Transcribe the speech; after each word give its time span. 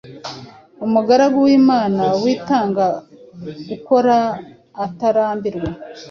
Umugaragu 0.85 1.37
w’Imana 1.47 2.03
witanga 2.23 2.85
ukora 3.75 4.17
atarambirwa, 4.85 5.69